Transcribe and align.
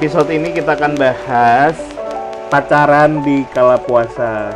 episode 0.00 0.32
ini 0.32 0.56
kita 0.56 0.80
akan 0.80 0.96
bahas 0.96 1.76
pacaran 2.48 3.20
di 3.20 3.44
kala 3.52 3.76
puasa. 3.76 4.48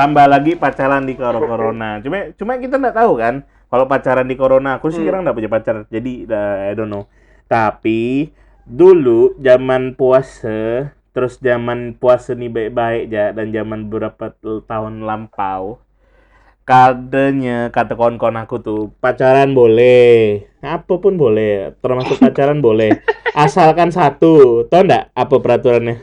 Tambah 0.00 0.24
lagi 0.24 0.56
pacaran 0.56 1.04
di 1.04 1.12
kala 1.12 1.44
corona. 1.44 2.00
Cuma 2.00 2.32
cuma 2.32 2.56
kita 2.56 2.80
nggak 2.80 2.96
tahu 2.96 3.20
kan 3.20 3.44
kalau 3.68 3.84
pacaran 3.84 4.24
di 4.24 4.32
corona. 4.32 4.80
Aku 4.80 4.88
sih 4.88 5.04
Hmm. 5.04 5.28
nggak 5.28 5.36
punya 5.36 5.52
pacar. 5.52 5.84
Jadi 5.92 6.24
uh, 6.24 6.72
I 6.72 6.72
don't 6.72 6.88
know. 6.88 7.04
Tapi 7.44 8.32
dulu 8.64 9.36
zaman 9.44 9.92
puasa 9.92 10.88
terus 11.12 11.36
zaman 11.36 11.92
puasa 12.00 12.32
nih 12.32 12.48
baik-baik 12.48 13.12
ya 13.12 13.36
dan 13.36 13.52
zaman 13.52 13.92
beberapa 13.92 14.32
tahun 14.40 15.04
lampau 15.04 15.84
kadenya 16.66 17.70
kata 17.70 17.94
kawan-kawan 17.94 18.42
aku 18.42 18.58
tuh 18.58 18.80
pacaran 18.98 19.54
boleh. 19.54 20.42
Apa 20.66 20.98
pun 20.98 21.14
boleh 21.14 21.78
termasuk 21.78 22.18
pacaran 22.18 22.58
boleh. 22.58 22.90
Asalkan 23.38 23.94
satu 23.94 24.66
tau 24.66 24.82
ndak 24.82 25.14
apa 25.14 25.34
peraturannya? 25.38 26.02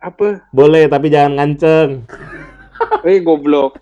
Apa? 0.00 0.48
boleh 0.54 0.88
tapi 0.88 1.12
jangan 1.12 1.36
nganceng. 1.36 1.90
Eh 3.04 3.20
goblok. 3.20 3.76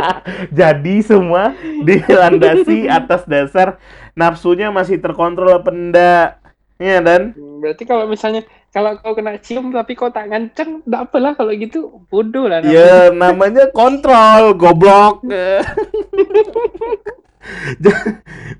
jadi 0.58 0.96
semua 1.06 1.54
dilandasi 1.86 2.90
atas 2.90 3.22
dasar 3.22 3.78
nafsunya 4.18 4.74
masih 4.74 4.98
terkontrol 4.98 5.62
apa 5.62 5.70
enggak 5.70 6.39
ya 6.80 6.98
dan 6.98 7.36
Berarti 7.60 7.84
kalau 7.84 8.08
misalnya 8.08 8.40
kalau 8.72 8.96
kau 8.96 9.12
kena 9.12 9.36
cium 9.36 9.68
tapi 9.68 9.92
kau 9.92 10.08
tak 10.08 10.26
nganceng, 10.26 10.80
enggak 10.80 11.02
apalah 11.04 11.36
kalau 11.36 11.52
gitu. 11.52 12.00
Bodoh 12.08 12.48
lah. 12.48 12.64
namanya. 12.64 12.72
ya 12.72 13.12
namanya 13.20 13.64
kontrol 13.70 14.56
goblok 14.56 15.20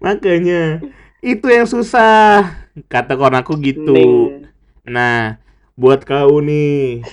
makanya 0.01 0.81
itu 1.21 1.47
yang 1.47 1.65
susah 1.65 2.57
kata 2.89 3.17
kawan 3.17 3.41
aku 3.41 3.57
gitu 3.57 3.93
Mending- 3.93 4.49
Nah, 4.81 5.37
buat 5.77 6.03
kau 6.03 6.41
nih, 6.41 7.05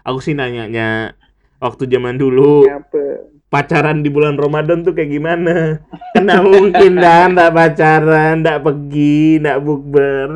aku 0.00 0.18
sih 0.18 0.32
nanyanya 0.32 1.12
waktu 1.58 1.84
zaman 1.84 2.16
dulu 2.16 2.64
apa? 2.64 3.26
Pacaran 3.50 4.00
di 4.00 4.08
bulan 4.08 4.38
Ramadan 4.38 4.80
tuh 4.80 4.94
kayak 4.94 5.10
gimana? 5.10 5.82
Karena 6.14 6.40
mungkin 6.40 6.92
dah 6.96 7.26
ndak 7.28 7.50
pacaran, 7.50 8.40
ndak 8.40 8.62
pergi, 8.62 9.42
ndak 9.42 9.58
bukber. 9.58 10.28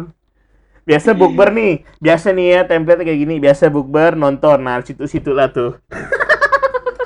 Biasa 0.85 1.17
bukber 1.17 1.49
nih, 1.49 1.73
biasa 1.97 2.29
nih 2.31 2.47
ya 2.51 2.61
template 2.69 3.01
kayak 3.01 3.17
gini, 3.17 3.41
biasa 3.41 3.73
bukber 3.73 4.13
nonton, 4.13 4.61
nah 4.61 4.77
situ-situ 4.79 5.33
lah 5.33 5.49
tuh. 5.49 5.81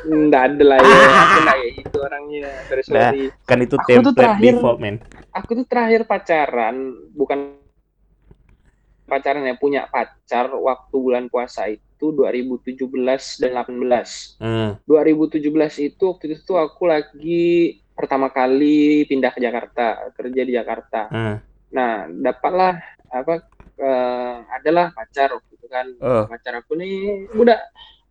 Enggak 0.02 0.50
ada 0.50 0.64
lah 0.66 0.78
ya. 0.80 0.88
Aku 1.22 1.36
enggak 1.38 1.56
kayak 1.56 1.72
gitu 1.76 1.96
orangnya. 2.02 2.48
Terus 2.66 2.84
Nah. 2.90 3.12
Kan 3.44 3.58
itu 3.62 3.76
Aku 3.76 3.86
tuh 3.86 3.94
template 4.10 4.16
terakhir- 4.18 4.56
default, 4.58 4.78
men. 4.82 4.96
Aku 5.30 5.50
tuh 5.54 5.66
terakhir 5.68 6.00
pacaran 6.08 6.74
bukan 7.14 7.54
pacaran 9.06 9.46
ya 9.46 9.54
punya 9.54 9.86
pacar 9.86 10.50
waktu 10.50 10.96
bulan 10.96 11.30
puasa 11.30 11.70
itu 11.70 11.84
2017 12.14 13.42
dan 13.42 13.50
18. 13.58 14.38
Hmm. 14.38 14.70
2017 14.86 15.42
itu 15.82 16.02
waktu 16.06 16.24
itu 16.32 16.40
tuh 16.46 16.58
aku 16.62 16.86
lagi 16.86 17.82
pertama 17.98 18.30
kali 18.30 19.02
pindah 19.10 19.34
ke 19.34 19.42
Jakarta, 19.42 20.14
kerja 20.14 20.42
di 20.46 20.52
Jakarta. 20.54 21.10
hmm. 21.10 21.36
Nah, 21.68 22.08
dapatlah 22.08 22.80
apa 23.12 23.44
eh, 23.76 24.36
adalah 24.54 24.94
pacar 24.94 25.34
waktu 25.34 25.52
itu 25.58 25.66
kan. 25.66 25.86
Oh. 25.98 26.24
Pacar 26.30 26.62
aku 26.62 26.78
nih 26.78 27.26
udah 27.34 27.58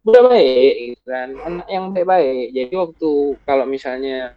udah 0.04 0.22
baik 0.28 0.76
gitu 0.94 1.06
kan. 1.08 1.30
Anak 1.42 1.68
yang 1.72 1.86
baik-baik. 1.96 2.54
Jadi 2.54 2.74
waktu 2.76 3.12
kalau 3.48 3.66
misalnya 3.66 4.36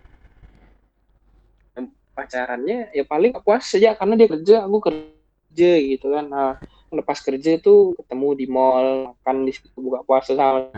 pacarannya 2.21 2.93
ya 2.93 3.05
paling 3.07 3.33
puas 3.41 3.65
saja 3.65 3.97
karena 3.97 4.15
dia 4.19 4.29
kerja, 4.29 4.57
aku 4.67 4.79
kerja 4.83 5.73
gitu 5.81 6.07
kan. 6.13 6.27
Nah, 6.29 6.53
lepas 6.91 7.23
kerja 7.23 7.57
itu 7.57 7.95
ketemu 8.03 8.29
di 8.35 8.47
mall, 8.51 9.15
makan 9.15 9.47
di 9.47 9.53
situ 9.55 9.71
buka 9.79 10.03
puasa 10.03 10.35
sama 10.35 10.75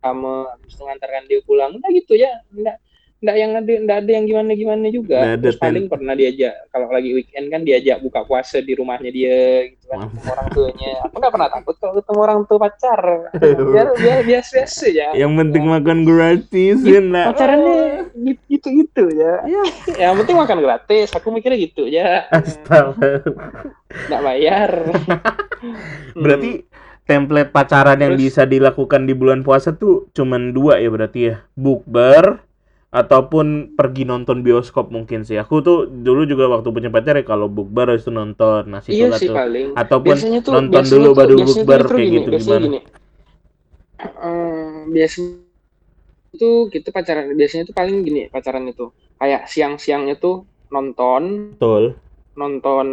sama 0.00 0.32
habis 0.56 0.72
itu 0.72 0.82
ngantarkan 0.82 1.24
dia 1.28 1.40
pulang. 1.44 1.70
Udah 1.76 1.90
gitu 1.92 2.16
ya 2.16 2.32
enggak 2.50 2.80
enggak 3.24 3.36
yang 3.40 3.52
ada 3.56 3.72
enggak 3.72 3.98
ada 4.04 4.10
yang 4.12 4.24
gimana 4.28 4.50
gimana 4.52 4.86
juga. 4.92 5.18
Nggak 5.18 5.34
ada 5.34 5.46
terus 5.48 5.58
paling 5.58 5.86
pernah 5.88 6.14
diajak 6.14 6.54
kalau 6.68 6.88
lagi 6.92 7.10
weekend 7.16 7.46
kan 7.48 7.60
diajak 7.64 7.96
buka 8.04 8.20
puasa 8.28 8.60
di 8.60 8.72
rumahnya 8.76 9.08
dia 9.08 9.72
gitu 9.72 9.84
kan 9.88 10.04
orang 10.28 10.48
tuanya. 10.52 10.92
Aku 11.08 11.14
nggak 11.16 11.32
pernah 11.32 11.48
takut 11.48 11.74
kalau 11.80 11.92
ketemu 11.96 12.20
orang 12.20 12.40
tua 12.44 12.58
pacar. 12.60 13.00
Biar 13.40 13.88
biar 13.96 14.18
biasa 14.22 14.52
biasa 14.60 14.84
ya. 14.92 15.08
Yang 15.16 15.32
penting 15.40 15.64
makan 15.64 15.98
gratis, 16.04 16.76
ya 16.84 17.00
nak. 17.00 17.26
pacarannya 17.32 18.12
gitu 18.52 18.68
gitu 18.84 19.04
ya. 19.12 19.34
Ya. 19.48 19.62
yang 20.08 20.20
penting 20.20 20.36
makan 20.36 20.58
gratis. 20.60 21.08
Aku 21.16 21.32
mikirnya 21.32 21.58
gitu 21.58 21.88
ya. 21.88 22.28
Astaga. 22.28 23.24
nggak 24.10 24.22
bayar. 24.22 24.70
Berarti 26.16 26.64
template 27.04 27.52
pacaran 27.52 28.00
yang 28.00 28.16
Terus? 28.16 28.22
bisa 28.24 28.42
dilakukan 28.48 29.04
di 29.04 29.12
bulan 29.12 29.44
puasa 29.44 29.76
tuh 29.76 30.08
cuman 30.16 30.56
dua 30.56 30.80
ya 30.80 30.88
berarti 30.88 31.20
ya. 31.32 31.36
Bukber 31.56 32.40
ataupun 32.94 33.74
pergi 33.74 34.06
nonton 34.06 34.46
bioskop 34.46 34.94
mungkin 34.94 35.26
sih. 35.26 35.34
Aku 35.34 35.58
tuh 35.66 35.90
dulu 35.90 36.22
juga 36.30 36.46
waktu 36.46 36.70
punya 36.70 36.90
pacar 36.94 37.18
ya 37.18 37.24
kalau 37.26 37.50
bukber 37.50 37.98
itu 37.98 38.14
nonton. 38.14 38.70
Nah, 38.70 38.80
iya 38.86 39.10
sih 39.18 39.26
tuh. 39.28 39.34
paling 39.34 39.74
Ataupun 39.74 40.14
tuh 40.46 40.52
nonton 40.54 40.82
dulu 40.86 41.08
tuh- 41.10 41.18
baru 41.18 41.34
tuh 41.34 41.46
bukber 41.50 41.80
kayak 41.90 41.98
gini, 41.98 42.14
gitu 42.14 42.28
biasanya 42.30 42.46
gimana? 42.46 42.66
gini. 42.70 42.80
Biasanya 44.94 45.32
itu 46.34 46.50
kita 46.70 46.88
pacaran 46.90 47.30
biasanya 47.38 47.62
tuh 47.70 47.74
paling 47.78 47.96
gini 48.02 48.22
pacaran 48.26 48.66
itu 48.66 48.90
kayak 49.22 49.46
siang-siang 49.46 50.10
itu 50.10 50.42
nonton 50.70 51.54
Betul. 51.54 51.94
nonton 52.34 52.86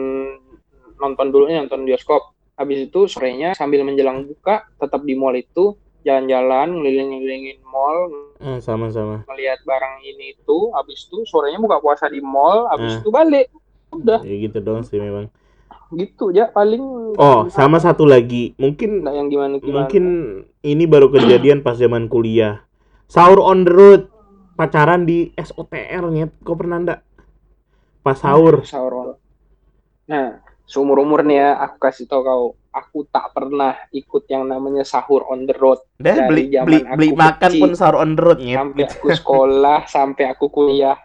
nonton 1.02 1.28
dulu 1.34 1.50
nonton 1.50 1.82
bioskop 1.82 2.22
habis 2.54 2.86
itu 2.86 3.10
sorenya 3.10 3.58
sambil 3.58 3.82
menjelang 3.82 4.30
buka 4.30 4.62
tetap 4.78 5.02
di 5.02 5.18
mall 5.18 5.34
itu 5.34 5.74
jalan-jalan 6.02 6.68
ngeliling-ngelilingin 6.74 7.62
mall 7.64 8.10
Eh, 8.38 8.58
sama-sama. 8.58 9.22
melihat 9.28 9.62
barang 9.62 10.02
ini 10.02 10.34
itu 10.34 10.58
habis 10.72 11.04
itu 11.04 11.22
sorenya 11.24 11.58
buka 11.58 11.78
puasa 11.78 12.06
di 12.06 12.20
mall 12.20 12.66
Eh. 12.66 12.70
habis 12.70 12.94
itu 12.98 13.10
balik 13.10 13.48
udah 13.92 14.20
Ya 14.22 14.36
gitu 14.40 14.58
doang 14.60 14.82
sih 14.82 14.98
memang. 14.98 15.30
gitu 15.92 16.32
ya 16.32 16.48
paling 16.48 16.80
Oh, 17.14 17.46
sama 17.48 17.76
satu 17.78 18.04
lagi. 18.04 18.56
Mungkin 18.56 19.04
nggak 19.04 19.14
yang 19.14 19.28
gimana 19.28 19.54
gimana 19.58 19.76
mungkin 19.84 20.04
ini 20.62 20.84
baru 20.86 21.12
kejadian 21.12 21.60
pas 21.60 21.76
zaman 21.76 22.08
kuliah. 22.08 22.64
Sahur 23.06 23.42
on 23.42 23.62
the 23.62 23.70
road. 23.70 24.02
Pacaran 24.54 25.04
di 25.04 25.36
SOTR 25.36 26.08
nyet. 26.08 26.32
Kau 26.42 26.56
pernah 26.56 26.78
ndak? 26.78 27.00
Pas 28.00 28.16
sahur. 28.16 28.64
sahur 28.64 29.20
nah 30.08 30.40
seumur 30.64 31.00
umur 31.00 31.22
nih 31.22 31.38
ya 31.38 31.50
aku 31.62 31.78
kasih 31.80 32.04
tau 32.04 32.20
kau 32.20 32.44
aku 32.72 33.04
tak 33.06 33.32
pernah 33.32 33.76
ikut 33.92 34.24
yang 34.26 34.44
namanya 34.44 34.82
sahur 34.82 35.28
on 35.28 35.44
the 35.44 35.54
road. 35.54 35.80
Dah 35.96 36.16
Dari 36.16 36.28
beli 36.28 36.44
zaman 36.50 36.66
beli 36.66 36.80
aku 36.82 36.96
beli 36.96 37.10
makan 37.14 37.52
pun 37.60 37.72
sahur 37.72 37.96
on 37.98 38.12
the 38.12 38.22
road 38.22 38.40
nyet. 38.40 38.58
sampai 38.58 38.84
aku 38.88 39.08
sekolah 39.12 39.80
sampai 39.96 40.24
aku 40.26 40.46
kuliah. 40.48 40.98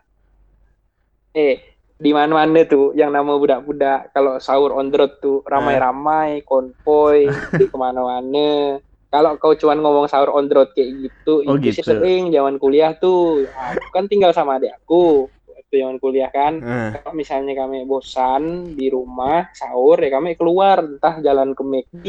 Eh 1.32 1.54
di 1.96 2.10
mana-mana 2.12 2.60
tuh 2.64 2.92
yang 2.92 3.10
nama 3.10 3.34
budak-budak. 3.34 4.10
Kalau 4.10 4.38
sahur 4.38 4.72
on 4.72 4.88
the 4.88 4.96
road 4.96 5.12
tuh 5.18 5.42
ramai-ramai 5.44 6.40
konvoy 6.42 7.26
di 7.58 7.64
ke 7.64 7.76
mana-mana. 7.76 8.78
Kalau 9.06 9.38
kau 9.38 9.54
cuman 9.54 9.78
ngomong 9.78 10.06
sahur 10.06 10.30
on 10.30 10.44
the 10.44 10.54
road 10.54 10.70
kayak 10.70 11.08
gitu 11.08 11.40
Oh, 11.42 11.56
itu 11.56 11.72
sih 11.72 11.80
gitu. 11.80 11.94
sering 11.94 12.28
zaman 12.28 12.56
kuliah 12.56 12.92
tuh. 12.92 13.48
Aku 13.48 13.88
kan 13.90 14.06
tinggal 14.06 14.30
sama 14.30 14.56
adik 14.56 14.76
aku 14.76 15.30
waktu 15.76 15.84
zaman 15.84 16.00
kuliah 16.00 16.30
kan. 16.32 16.54
Eh, 16.56 16.90
Kalau 16.96 17.12
misalnya 17.12 17.52
kami 17.54 17.84
bosan 17.84 18.72
di 18.72 18.88
rumah 18.88 19.52
sahur 19.52 20.00
ya 20.00 20.08
kami 20.08 20.32
keluar 20.32 20.80
entah 20.80 21.20
jalan 21.20 21.52
ke 21.52 21.62
McD 21.62 22.06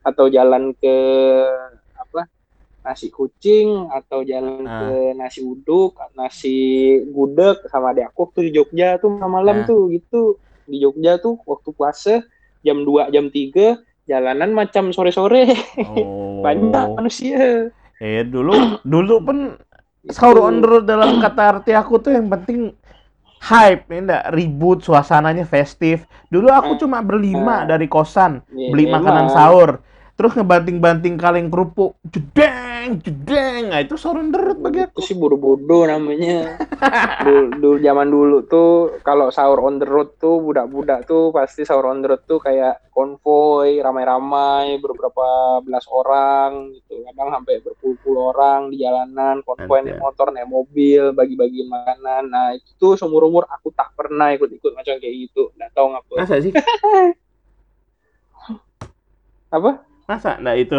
atau 0.00 0.32
jalan 0.32 0.72
ke 0.72 0.96
apa 1.92 2.24
nasi 2.80 3.12
kucing 3.12 3.92
atau 3.92 4.24
jalan 4.24 4.64
Ah. 4.64 4.88
ke 4.88 5.12
nasi 5.12 5.44
uduk, 5.44 6.00
nasi 6.16 6.56
gudeg 7.04 7.60
sama 7.68 7.92
adik 7.92 8.08
aku 8.08 8.32
waktu 8.32 8.48
di 8.48 8.56
Jogja 8.56 8.96
tuh 8.96 9.20
malam 9.20 9.62
Ah. 9.62 9.66
tuh 9.68 9.92
gitu. 9.92 10.40
Di 10.64 10.80
Jogja 10.80 11.20
tuh 11.20 11.36
waktu 11.44 11.68
puasa 11.76 12.24
jam 12.64 12.80
2 12.80 13.12
jam 13.12 13.28
3 13.28 13.76
jalanan 14.08 14.50
macam 14.50 14.90
sore-sore 14.90 15.44
oh. 15.92 16.40
banyak 16.40 16.96
manusia. 16.96 17.68
Eh 18.00 18.24
dulu 18.24 18.80
dulu 18.80 19.14
pun 19.20 19.38
sahur 20.08 20.48
on 20.48 20.64
the 20.64 20.66
road 20.66 20.84
dalam 20.88 21.20
kata 21.20 21.60
arti 21.60 21.76
aku 21.76 22.00
tuh 22.00 22.16
yang 22.16 22.32
penting 22.32 22.72
hype 23.40 23.88
ya 23.88 23.98
enggak 24.04 24.24
ribut 24.30 24.78
suasananya 24.84 25.44
festif. 25.48 26.04
Dulu 26.28 26.48
aku 26.52 26.76
Eh, 26.76 26.78
cuma 26.78 27.00
berlima 27.00 27.64
eh. 27.64 27.68
dari 27.68 27.86
kosan 27.88 28.44
Ya, 28.52 28.70
beli 28.70 28.84
memang. 28.86 29.00
makanan 29.00 29.26
sahur. 29.32 29.80
Terus 30.14 30.36
ngebanting-banting 30.36 31.16
kaleng 31.16 31.48
kerupuk, 31.48 31.96
jedeng, 32.04 32.52
jedeng. 33.00 33.68
Nah, 33.68 33.80
itu 33.84 33.94
the 34.00 34.38
road 34.40 34.58
bagi 34.62 34.80
aku. 34.86 35.04
sih 35.04 35.16
bodoh-bodoh 35.18 35.84
namanya. 35.84 36.56
dulu, 37.26 37.42
dulu 37.60 37.76
zaman 37.82 38.08
dulu 38.08 38.38
tuh 38.48 39.00
kalau 39.04 39.28
sahur 39.28 39.60
on 39.64 39.76
the 39.76 39.86
road 39.88 40.16
tuh 40.16 40.40
budak-budak 40.40 41.04
tuh 41.04 41.34
pasti 41.34 41.68
sahur 41.68 41.92
on 41.92 42.00
the 42.00 42.08
road 42.10 42.22
tuh 42.24 42.40
kayak 42.40 42.80
konvoy 42.94 43.80
ramai-ramai 43.80 44.80
beberapa 44.80 45.58
belas 45.64 45.84
orang 45.90 46.72
gitu. 46.76 47.04
Kadang 47.10 47.28
sampai 47.34 47.60
berpuluh-puluh 47.60 48.22
orang 48.32 48.72
di 48.72 48.80
jalanan, 48.80 49.44
konvoy 49.44 49.84
naik 49.84 50.00
motor, 50.00 50.32
naik 50.32 50.48
mobil, 50.48 51.12
bagi-bagi 51.12 51.66
makanan. 51.68 52.22
Nah, 52.30 52.56
itu 52.56 52.72
tuh 52.80 52.96
seumur-umur 52.96 53.44
aku 53.50 53.74
tak 53.74 53.92
pernah 53.98 54.32
ikut-ikut 54.32 54.72
macam 54.72 54.96
kayak 54.96 55.14
gitu. 55.28 55.52
Nggak 55.58 55.70
tahu 55.74 55.86
ngapa. 55.92 56.14
Masa 56.22 56.40
sih? 56.40 56.52
Apa? 59.50 59.82
Masa 60.06 60.38
enggak 60.38 60.58
itu? 60.62 60.78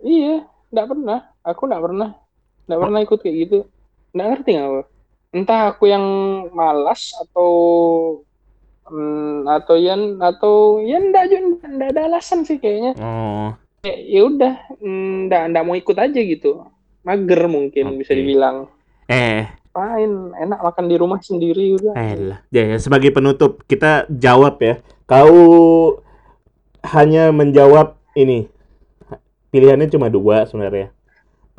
Iya, 0.00 0.44
nggak 0.72 0.88
pernah. 0.88 1.18
Aku 1.44 1.62
nggak 1.68 1.84
pernah. 1.84 2.10
Nggak 2.66 2.80
pernah 2.80 2.98
ikut 3.04 3.18
kayak 3.20 3.36
gitu. 3.46 3.58
Nggak 4.16 4.28
ngerti 4.34 4.50
nggak 4.56 4.86
Entah 5.30 5.60
aku 5.70 5.86
yang 5.86 6.04
malas 6.50 7.14
atau 7.14 7.50
hmm, 8.90 9.46
atau 9.46 9.76
yan 9.78 10.18
atau 10.18 10.82
ya 10.82 10.98
nggak 10.98 11.24
juga 11.30 11.66
nggak 11.70 11.90
ada 11.94 12.02
alasan 12.10 12.42
sih 12.42 12.58
kayaknya. 12.58 12.98
Oh, 12.98 13.54
Ya 13.80 13.94
ya 13.96 14.20
udah, 14.28 14.54
hmm, 14.82 15.30
nggak 15.30 15.42
nggak 15.54 15.64
mau 15.64 15.76
ikut 15.78 15.96
aja 15.96 16.20
gitu. 16.20 16.66
Mager 17.00 17.48
mungkin 17.48 17.96
bisa 17.96 18.12
Oke. 18.12 18.20
dibilang. 18.20 18.68
eh, 19.08 19.48
Fine, 19.70 20.34
enak 20.34 20.60
makan 20.66 20.86
di 20.90 20.96
rumah 20.98 21.22
sendiri 21.22 21.78
udah. 21.78 21.94
elah. 21.94 22.42
Ya, 22.50 22.74
ya, 22.74 22.76
sebagai 22.82 23.14
penutup 23.14 23.62
kita 23.70 24.04
jawab 24.10 24.58
ya. 24.58 24.82
Kau 25.06 25.30
hanya 26.90 27.30
menjawab 27.30 27.94
ini. 28.18 28.50
Pilihannya 29.50 29.90
cuma 29.90 30.06
dua 30.06 30.46
sebenarnya. 30.46 30.94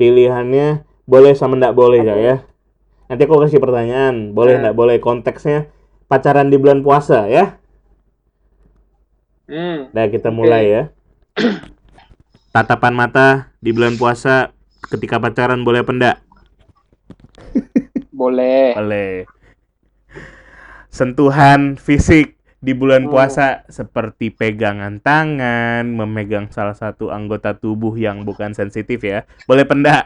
Pilihannya 0.00 0.84
boleh 1.04 1.32
sama 1.36 1.60
enggak 1.60 1.76
boleh 1.76 2.00
ya 2.00 2.16
ya. 2.16 2.36
Nanti 3.08 3.22
aku 3.28 3.36
kasih 3.44 3.60
pertanyaan, 3.60 4.32
boleh 4.32 4.56
Nah. 4.56 4.60
enggak 4.64 4.76
boleh 4.76 4.96
konteksnya 4.98 5.68
pacaran 6.08 6.48
di 6.48 6.56
bulan 6.56 6.80
puasa 6.80 7.28
ya. 7.28 7.60
Hmm, 9.44 9.92
Nah, 9.92 10.08
kita 10.08 10.32
mulai 10.32 10.64
ya. 10.70 10.82
Tatapan 12.56 12.92
mata 12.96 13.52
di 13.60 13.72
bulan 13.72 13.96
puasa 13.96 14.52
ketika 14.88 15.20
pacaran 15.20 15.60
boleh 15.60 15.84
apa 15.84 15.92
enggak? 15.92 16.16
boleh. 18.12 18.72
Boleh. 18.76 19.12
Sentuhan 20.88 21.76
fisik 21.80 22.36
di 22.62 22.72
bulan 22.72 23.04
Hmm. 23.04 23.10
puasa 23.10 23.66
seperti 23.66 24.30
pegangan 24.30 25.02
tangan, 25.02 25.82
memegang 25.82 26.46
salah 26.48 26.78
satu 26.78 27.10
anggota 27.10 27.58
tubuh 27.58 27.98
yang 27.98 28.22
bukan 28.22 28.54
sensitif 28.54 29.02
ya. 29.02 29.26
Boleh 29.44 29.66
apa 29.66 29.74
enggak? 29.74 30.04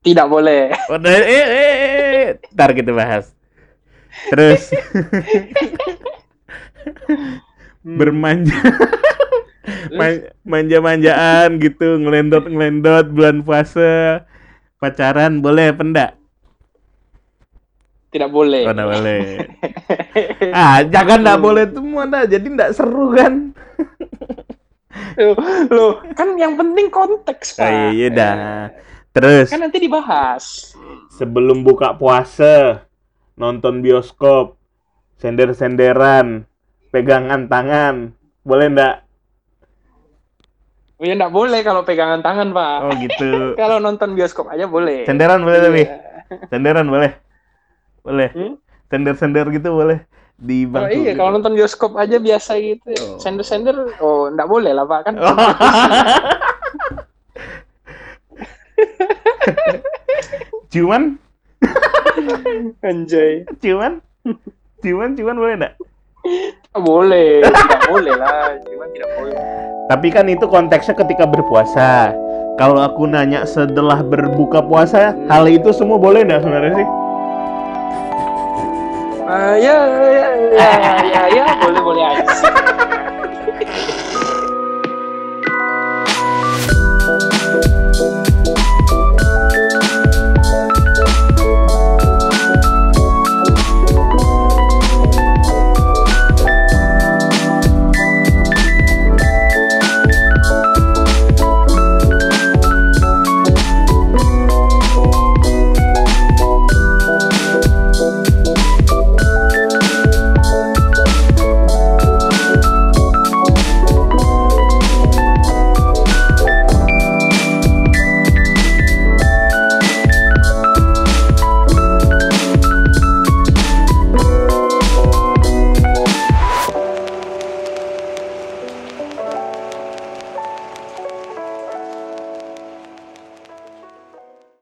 Tidak 0.00 0.24
boleh. 0.24 0.72
Udah, 0.88 1.12
eh, 1.12 1.26
eh, 1.26 1.46
eh, 1.46 1.76
eh. 1.76 2.28
Ntar 2.54 2.72
kita 2.72 2.96
bahas. 2.96 3.36
Terus 4.32 4.72
Hmm. 7.86 7.98
bermanja 7.98 8.54
Man- 9.90 10.26
manja-manjaan 10.42 11.58
gitu, 11.58 11.98
ngelendot-ngelendot 11.98 13.10
bulan 13.10 13.42
puasa. 13.42 14.22
Pacaran 14.78 15.38
boleh 15.38 15.70
apa 15.70 15.82
enggak? 15.82 16.12
Tidak 18.10 18.30
boleh. 18.30 18.62
Oh, 18.66 18.72
enggak 18.74 18.90
boleh. 18.90 19.22
Ah, 20.50 20.82
jangan 20.82 21.22
enggak 21.22 21.40
boleh 21.40 21.64
semua 21.70 22.02
dah. 22.06 22.22
Jadi 22.26 22.46
enggak 22.50 22.74
seru 22.74 23.14
kan? 23.14 23.54
Loh, 25.16 25.36
loh, 25.68 25.92
kan 26.16 26.34
yang 26.36 26.56
penting 26.56 26.88
konteks, 26.88 27.56
Pak. 27.56 27.68
Ah, 27.68 27.88
iya 27.92 28.08
dah. 28.08 28.34
Terus 29.12 29.48
Kan 29.48 29.64
nanti 29.64 29.80
dibahas. 29.80 30.76
sebelum 31.16 31.64
buka 31.64 31.96
puasa 31.96 32.84
nonton 33.32 33.80
bioskop, 33.80 34.60
sender-senderan, 35.16 36.44
pegangan 36.92 37.48
tangan, 37.48 38.12
boleh 38.44 38.66
enggak? 38.68 38.96
Oh 40.96 41.04
ya 41.04 41.12
nggak 41.12 41.32
boleh 41.32 41.60
kalau 41.60 41.84
pegangan 41.84 42.24
tangan, 42.24 42.56
Pak. 42.56 42.76
Oh 42.80 42.92
gitu. 42.96 43.30
Kalau 43.60 43.76
nonton 43.76 44.16
bioskop 44.16 44.48
aja 44.48 44.64
boleh. 44.64 45.04
Senderan 45.04 45.44
boleh 45.44 45.60
tapi. 45.60 45.82
Iya. 45.84 45.96
Senderan 46.48 46.88
boleh. 46.88 47.12
Boleh. 48.00 48.28
Hmm? 48.32 48.56
Sender-sender 48.86 49.50
gitu 49.50 49.68
boleh 49.72 49.98
di 50.36 50.64
Oh 50.64 50.70
bangku. 50.70 50.92
iya, 50.94 51.10
gitu. 51.10 51.18
kalau 51.18 51.30
nonton 51.32 51.54
bioskop 51.54 51.92
aja 51.96 52.16
biasa 52.16 52.52
gitu. 52.56 52.90
Oh. 52.94 53.16
Sender-sender, 53.16 53.74
oh 53.98 54.28
nggak 54.28 54.46
boleh 54.46 54.70
lah, 54.70 54.84
Pak. 54.84 55.00
Kan 55.02 55.14
Oh. 55.16 55.32
cuman, 60.68 61.02
anjay. 62.82 63.46
cuman, 63.58 64.02
cuman, 64.80 65.08
cuman 65.14 65.36
boleh 65.36 65.54
enggak? 65.56 65.74
Nggak 66.66 66.82
boleh, 66.82 67.30
tidak 67.40 67.82
boleh 67.88 68.12
lah. 68.12 68.50
Cuman 68.60 68.88
tidak 68.92 69.10
boleh. 69.14 69.36
Tapi 69.86 70.08
kan 70.10 70.26
itu 70.26 70.44
konteksnya 70.44 70.94
ketika 70.96 71.24
berpuasa. 71.24 72.10
Kalau 72.56 72.80
aku 72.80 73.04
nanya 73.04 73.44
setelah 73.44 74.00
berbuka 74.00 74.60
puasa, 74.60 75.12
Hmm. 75.12 75.28
hal 75.28 75.44
itu 75.46 75.70
semua 75.70 75.96
boleh 75.96 76.24
nggak 76.24 76.40
sebenarnya 76.40 76.72
sih? 76.74 76.88
Ya, 79.26 79.58
ya, 79.58 80.28
ya, 80.54 80.70
ya, 81.02 81.22
ya, 81.34 81.46
boleh 81.58 81.82
boleh 81.82 82.04
aja. 82.14 82.55